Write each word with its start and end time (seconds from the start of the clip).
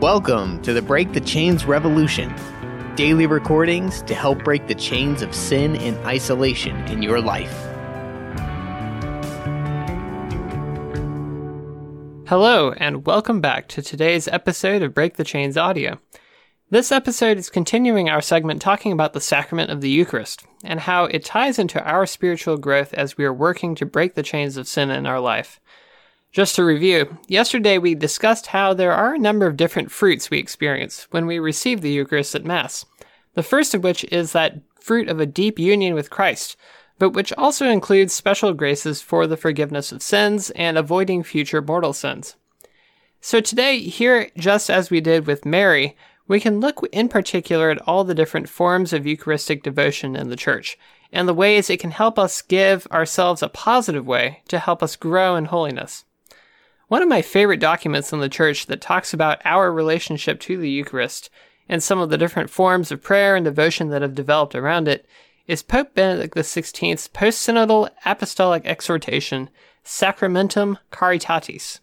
Welcome 0.00 0.62
to 0.62 0.72
the 0.72 0.80
Break 0.80 1.12
the 1.12 1.20
Chains 1.20 1.64
Revolution. 1.64 2.32
Daily 2.94 3.26
recordings 3.26 4.00
to 4.02 4.14
help 4.14 4.44
break 4.44 4.68
the 4.68 4.74
chains 4.76 5.22
of 5.22 5.34
sin 5.34 5.74
and 5.74 5.96
isolation 6.06 6.76
in 6.86 7.02
your 7.02 7.20
life. 7.20 7.52
Hello, 12.28 12.72
and 12.76 13.04
welcome 13.04 13.40
back 13.40 13.66
to 13.70 13.82
today's 13.82 14.28
episode 14.28 14.82
of 14.82 14.94
Break 14.94 15.16
the 15.16 15.24
Chains 15.24 15.56
Audio. 15.56 15.98
This 16.70 16.92
episode 16.92 17.36
is 17.36 17.50
continuing 17.50 18.08
our 18.08 18.22
segment 18.22 18.62
talking 18.62 18.92
about 18.92 19.14
the 19.14 19.20
sacrament 19.20 19.72
of 19.72 19.80
the 19.80 19.90
Eucharist 19.90 20.46
and 20.62 20.78
how 20.78 21.06
it 21.06 21.24
ties 21.24 21.58
into 21.58 21.82
our 21.82 22.06
spiritual 22.06 22.56
growth 22.56 22.94
as 22.94 23.18
we 23.18 23.24
are 23.24 23.34
working 23.34 23.74
to 23.74 23.84
break 23.84 24.14
the 24.14 24.22
chains 24.22 24.56
of 24.56 24.68
sin 24.68 24.90
in 24.90 25.06
our 25.06 25.18
life. 25.18 25.58
Just 26.30 26.56
to 26.56 26.64
review, 26.64 27.18
yesterday 27.26 27.78
we 27.78 27.94
discussed 27.94 28.48
how 28.48 28.74
there 28.74 28.92
are 28.92 29.14
a 29.14 29.18
number 29.18 29.46
of 29.46 29.56
different 29.56 29.90
fruits 29.90 30.30
we 30.30 30.38
experience 30.38 31.08
when 31.10 31.26
we 31.26 31.38
receive 31.38 31.80
the 31.80 31.90
Eucharist 31.90 32.34
at 32.34 32.44
Mass. 32.44 32.84
The 33.34 33.42
first 33.42 33.74
of 33.74 33.82
which 33.82 34.04
is 34.04 34.32
that 34.32 34.60
fruit 34.78 35.08
of 35.08 35.20
a 35.20 35.26
deep 35.26 35.58
union 35.58 35.94
with 35.94 36.10
Christ, 36.10 36.56
but 36.98 37.10
which 37.10 37.32
also 37.32 37.66
includes 37.68 38.12
special 38.12 38.52
graces 38.52 39.00
for 39.00 39.26
the 39.26 39.36
forgiveness 39.38 39.90
of 39.90 40.02
sins 40.02 40.50
and 40.50 40.76
avoiding 40.76 41.22
future 41.22 41.62
mortal 41.62 41.94
sins. 41.94 42.36
So 43.20 43.40
today, 43.40 43.80
here, 43.80 44.30
just 44.36 44.68
as 44.68 44.90
we 44.90 45.00
did 45.00 45.26
with 45.26 45.46
Mary, 45.46 45.96
we 46.28 46.40
can 46.40 46.60
look 46.60 46.86
in 46.92 47.08
particular 47.08 47.70
at 47.70 47.80
all 47.88 48.04
the 48.04 48.14
different 48.14 48.48
forms 48.50 48.92
of 48.92 49.06
Eucharistic 49.06 49.62
devotion 49.62 50.14
in 50.14 50.28
the 50.28 50.36
Church, 50.36 50.78
and 51.10 51.26
the 51.26 51.34
ways 51.34 51.70
it 51.70 51.80
can 51.80 51.90
help 51.90 52.18
us 52.18 52.42
give 52.42 52.86
ourselves 52.88 53.42
a 53.42 53.48
positive 53.48 54.06
way 54.06 54.42
to 54.48 54.58
help 54.58 54.82
us 54.82 54.94
grow 54.94 55.34
in 55.34 55.46
holiness. 55.46 56.04
One 56.88 57.02
of 57.02 57.08
my 57.08 57.20
favorite 57.20 57.60
documents 57.60 58.14
in 58.14 58.20
the 58.20 58.30
Church 58.30 58.64
that 58.64 58.80
talks 58.80 59.12
about 59.12 59.42
our 59.44 59.70
relationship 59.70 60.40
to 60.40 60.56
the 60.56 60.70
Eucharist 60.70 61.28
and 61.68 61.82
some 61.82 61.98
of 61.98 62.08
the 62.08 62.16
different 62.16 62.48
forms 62.48 62.90
of 62.90 63.02
prayer 63.02 63.36
and 63.36 63.44
devotion 63.44 63.90
that 63.90 64.00
have 64.00 64.14
developed 64.14 64.54
around 64.54 64.88
it 64.88 65.04
is 65.46 65.62
Pope 65.62 65.94
Benedict 65.94 66.34
XVI's 66.34 67.08
post 67.08 67.46
synodal 67.46 67.90
apostolic 68.06 68.64
exhortation, 68.64 69.50
Sacramentum 69.84 70.78
Caritatis. 70.90 71.80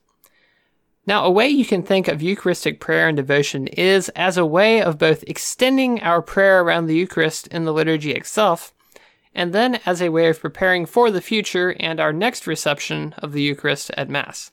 Now, 1.05 1.23
a 1.23 1.29
way 1.29 1.49
you 1.49 1.65
can 1.65 1.83
think 1.83 2.07
of 2.07 2.23
Eucharistic 2.23 2.79
prayer 2.79 3.07
and 3.07 3.15
devotion 3.15 3.67
is 3.67 4.09
as 4.09 4.37
a 4.37 4.45
way 4.45 4.81
of 4.81 4.97
both 4.97 5.23
extending 5.27 6.01
our 6.01 6.23
prayer 6.23 6.63
around 6.63 6.87
the 6.87 6.95
Eucharist 6.95 7.45
in 7.49 7.65
the 7.65 7.73
liturgy 7.73 8.11
itself, 8.11 8.73
and 9.35 9.53
then 9.53 9.79
as 9.85 10.01
a 10.01 10.09
way 10.09 10.29
of 10.29 10.39
preparing 10.39 10.87
for 10.87 11.11
the 11.11 11.21
future 11.21 11.75
and 11.79 11.99
our 11.99 12.11
next 12.11 12.47
reception 12.47 13.13
of 13.19 13.33
the 13.33 13.43
Eucharist 13.43 13.91
at 13.91 14.09
Mass. 14.09 14.49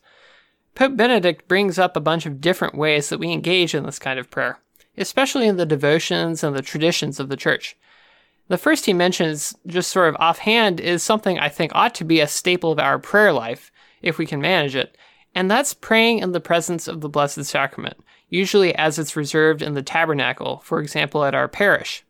Pope 0.75 0.97
Benedict 0.97 1.47
brings 1.47 1.77
up 1.77 1.95
a 1.95 2.01
bunch 2.01 2.25
of 2.25 2.41
different 2.41 2.75
ways 2.75 3.09
that 3.09 3.19
we 3.19 3.31
engage 3.31 3.75
in 3.75 3.83
this 3.83 3.99
kind 3.99 4.17
of 4.17 4.31
prayer, 4.31 4.59
especially 4.97 5.47
in 5.47 5.57
the 5.57 5.65
devotions 5.65 6.43
and 6.43 6.55
the 6.55 6.61
traditions 6.61 7.19
of 7.19 7.29
the 7.29 7.37
Church. 7.37 7.77
The 8.47 8.57
first 8.57 8.85
he 8.85 8.93
mentions, 8.93 9.55
just 9.67 9.91
sort 9.91 10.09
of 10.09 10.17
offhand, 10.19 10.79
is 10.79 11.03
something 11.03 11.39
I 11.39 11.49
think 11.49 11.71
ought 11.75 11.95
to 11.95 12.03
be 12.03 12.19
a 12.19 12.27
staple 12.27 12.71
of 12.71 12.79
our 12.79 12.99
prayer 12.99 13.31
life, 13.31 13.71
if 14.01 14.17
we 14.17 14.25
can 14.25 14.41
manage 14.41 14.75
it, 14.75 14.97
and 15.35 15.49
that's 15.49 15.73
praying 15.73 16.19
in 16.19 16.31
the 16.31 16.39
presence 16.39 16.87
of 16.87 17.01
the 17.01 17.09
Blessed 17.09 17.45
Sacrament, 17.45 17.97
usually 18.29 18.75
as 18.75 18.99
it's 18.99 19.15
reserved 19.15 19.61
in 19.61 19.75
the 19.75 19.81
tabernacle, 19.81 20.61
for 20.65 20.79
example, 20.79 21.23
at 21.23 21.35
our 21.35 21.47
parish. 21.47 22.03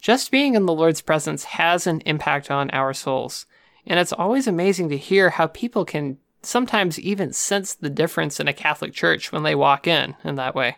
Just 0.00 0.30
being 0.30 0.54
in 0.54 0.66
the 0.66 0.72
Lord's 0.72 1.00
presence 1.00 1.44
has 1.44 1.86
an 1.86 2.00
impact 2.00 2.50
on 2.50 2.70
our 2.70 2.92
souls, 2.92 3.46
and 3.86 4.00
it's 4.00 4.12
always 4.12 4.46
amazing 4.48 4.88
to 4.88 4.96
hear 4.96 5.30
how 5.30 5.46
people 5.46 5.84
can 5.84 6.18
sometimes 6.42 6.98
even 6.98 7.32
sense 7.32 7.74
the 7.74 7.90
difference 7.90 8.40
in 8.40 8.48
a 8.48 8.52
Catholic 8.52 8.92
church 8.92 9.32
when 9.32 9.42
they 9.42 9.54
walk 9.54 9.86
in 9.86 10.16
in 10.24 10.34
that 10.36 10.54
way. 10.54 10.76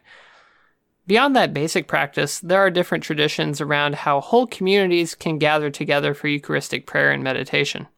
Beyond 1.07 1.37
that 1.37 1.53
basic 1.53 1.87
practice, 1.87 2.41
there 2.41 2.61
are 2.61 2.71
different 2.71 3.05
traditions 3.05 3.61
around 3.61 3.95
how 3.95 4.21
whole 4.21 4.47
communities 4.47 5.15
can 5.15 5.39
gather 5.39 5.71
together 5.71 6.15
for 6.15 6.29
Eucharistic 6.29 6.87
prayer 6.87 7.13
and 7.13 7.23
meditation. 7.23 7.89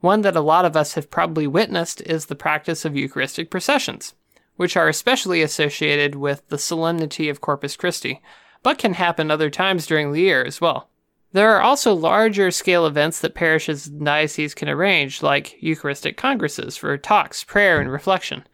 One 0.00 0.20
that 0.20 0.36
a 0.36 0.42
lot 0.42 0.66
of 0.66 0.76
us 0.76 0.94
have 0.94 1.10
probably 1.10 1.46
witnessed 1.46 2.02
is 2.02 2.26
the 2.26 2.34
practice 2.34 2.84
of 2.84 2.94
Eucharistic 2.94 3.50
processions, 3.50 4.14
which 4.56 4.76
are 4.76 4.88
especially 4.88 5.40
associated 5.40 6.14
with 6.14 6.46
the 6.48 6.58
solemnity 6.58 7.30
of 7.30 7.40
Corpus 7.40 7.74
Christi, 7.74 8.20
but 8.62 8.78
can 8.78 8.94
happen 8.94 9.30
other 9.30 9.48
times 9.48 9.86
during 9.86 10.12
the 10.12 10.20
year 10.20 10.44
as 10.44 10.60
well. 10.60 10.90
There 11.36 11.54
are 11.54 11.60
also 11.60 11.92
larger 11.92 12.50
scale 12.50 12.86
events 12.86 13.20
that 13.20 13.34
parishes 13.34 13.88
and 13.88 14.06
dioceses 14.06 14.54
can 14.54 14.70
arrange, 14.70 15.22
like 15.22 15.62
Eucharistic 15.62 16.16
congresses 16.16 16.78
for 16.78 16.96
talks, 16.96 17.44
prayer, 17.44 17.78
and 17.78 17.92
reflection. 17.92 18.46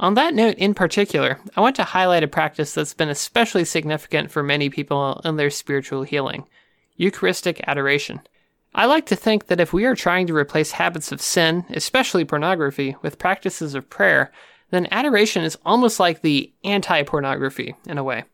On 0.00 0.14
that 0.14 0.34
note 0.34 0.56
in 0.56 0.74
particular, 0.74 1.38
I 1.54 1.60
want 1.60 1.76
to 1.76 1.84
highlight 1.84 2.24
a 2.24 2.26
practice 2.26 2.74
that's 2.74 2.94
been 2.94 3.10
especially 3.10 3.64
significant 3.64 4.32
for 4.32 4.42
many 4.42 4.70
people 4.70 5.20
in 5.24 5.36
their 5.36 5.50
spiritual 5.50 6.02
healing 6.02 6.48
Eucharistic 6.96 7.62
adoration. 7.68 8.22
I 8.74 8.86
like 8.86 9.06
to 9.06 9.14
think 9.14 9.46
that 9.46 9.60
if 9.60 9.72
we 9.72 9.84
are 9.84 9.94
trying 9.94 10.26
to 10.26 10.36
replace 10.36 10.72
habits 10.72 11.12
of 11.12 11.20
sin, 11.20 11.64
especially 11.70 12.24
pornography, 12.24 12.96
with 13.02 13.20
practices 13.20 13.76
of 13.76 13.88
prayer, 13.88 14.32
then 14.70 14.88
adoration 14.90 15.44
is 15.44 15.56
almost 15.64 16.00
like 16.00 16.22
the 16.22 16.52
anti 16.64 17.04
pornography 17.04 17.76
in 17.86 17.98
a 17.98 18.02
way. 18.02 18.24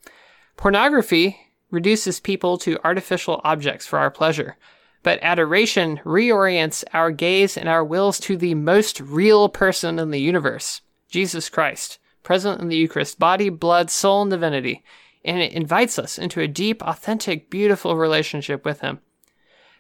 Pornography 0.57 1.50
reduces 1.71 2.21
people 2.21 2.59
to 2.59 2.79
artificial 2.85 3.41
objects 3.45 3.87
for 3.87 3.99
our 3.99 4.11
pleasure, 4.11 4.57
but 5.03 5.19
adoration 5.23 6.01
reorients 6.05 6.85
our 6.93 7.11
gaze 7.11 7.57
and 7.57 7.69
our 7.69 7.85
wills 7.85 8.19
to 8.21 8.37
the 8.37 8.55
most 8.55 9.01
real 9.01 9.49
person 9.49 9.99
in 9.99 10.11
the 10.11 10.21
universe, 10.21 10.83
Jesus 11.09 11.49
Christ, 11.49 11.99
present 12.23 12.61
in 12.61 12.69
the 12.69 12.77
Eucharist, 12.77 13.19
body, 13.19 13.49
blood, 13.49 13.91
soul, 13.91 14.23
and 14.23 14.31
divinity, 14.31 14.83
and 15.25 15.41
it 15.41 15.53
invites 15.53 15.99
us 15.99 16.19
into 16.19 16.41
a 16.41 16.49
deep, 16.49 16.83
authentic, 16.83 17.51
beautiful 17.51 17.97
relationship 17.97 18.65
with 18.65 18.81
Him. 18.81 19.01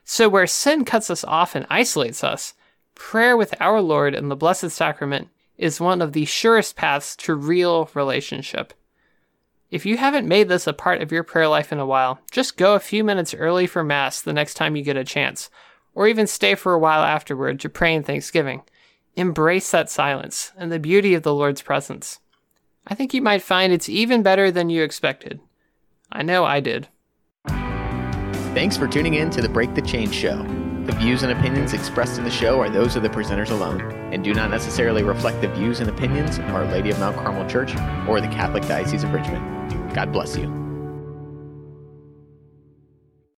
So, 0.04 0.28
where 0.28 0.46
sin 0.46 0.84
cuts 0.84 1.10
us 1.10 1.24
off 1.24 1.54
and 1.54 1.66
isolates 1.70 2.24
us, 2.24 2.54
prayer 2.94 3.36
with 3.36 3.54
our 3.60 3.80
Lord 3.80 4.14
in 4.14 4.28
the 4.28 4.36
Blessed 4.36 4.70
Sacrament 4.70 5.28
is 5.56 5.80
one 5.80 6.00
of 6.00 6.12
the 6.12 6.24
surest 6.24 6.76
paths 6.76 7.14
to 7.16 7.34
real 7.34 7.90
relationship. 7.94 8.72
If 9.70 9.86
you 9.86 9.96
haven't 9.96 10.26
made 10.26 10.48
this 10.48 10.66
a 10.66 10.72
part 10.72 11.00
of 11.00 11.12
your 11.12 11.22
prayer 11.22 11.46
life 11.46 11.70
in 11.72 11.78
a 11.78 11.86
while, 11.86 12.20
just 12.32 12.56
go 12.56 12.74
a 12.74 12.80
few 12.80 13.04
minutes 13.04 13.34
early 13.34 13.68
for 13.68 13.84
Mass 13.84 14.20
the 14.20 14.32
next 14.32 14.54
time 14.54 14.74
you 14.74 14.82
get 14.82 14.96
a 14.96 15.04
chance, 15.04 15.48
or 15.94 16.08
even 16.08 16.26
stay 16.26 16.56
for 16.56 16.72
a 16.72 16.78
while 16.78 17.04
afterward 17.04 17.60
to 17.60 17.68
pray 17.68 17.94
in 17.94 18.02
thanksgiving. 18.02 18.62
Embrace 19.14 19.70
that 19.70 19.88
silence 19.88 20.52
and 20.56 20.72
the 20.72 20.80
beauty 20.80 21.14
of 21.14 21.22
the 21.22 21.34
Lord's 21.34 21.62
presence. 21.62 22.18
I 22.86 22.96
think 22.96 23.14
you 23.14 23.22
might 23.22 23.42
find 23.42 23.72
it's 23.72 23.88
even 23.88 24.24
better 24.24 24.50
than 24.50 24.70
you 24.70 24.82
expected. 24.82 25.38
I 26.10 26.22
know 26.22 26.44
I 26.44 26.58
did. 26.58 26.88
Thanks 27.46 28.76
for 28.76 28.88
tuning 28.88 29.14
in 29.14 29.30
to 29.30 29.40
the 29.40 29.48
Break 29.48 29.74
the 29.76 29.82
Chain 29.82 30.10
show. 30.10 30.44
The 30.90 30.96
views 30.96 31.22
and 31.22 31.30
opinions 31.30 31.72
expressed 31.72 32.18
in 32.18 32.24
the 32.24 32.30
show 32.32 32.58
are 32.58 32.68
those 32.68 32.96
of 32.96 33.04
the 33.04 33.08
presenters 33.08 33.52
alone 33.52 33.80
and 34.12 34.24
do 34.24 34.34
not 34.34 34.50
necessarily 34.50 35.04
reflect 35.04 35.40
the 35.40 35.46
views 35.46 35.78
and 35.78 35.88
opinions 35.88 36.38
of 36.38 36.46
Our 36.46 36.64
Lady 36.64 36.90
of 36.90 36.98
Mount 36.98 37.16
Carmel 37.16 37.48
Church 37.48 37.76
or 38.08 38.20
the 38.20 38.26
Catholic 38.26 38.66
Diocese 38.66 39.04
of 39.04 39.12
Richmond. 39.12 39.94
God 39.94 40.10
bless 40.10 40.36
you. 40.36 40.59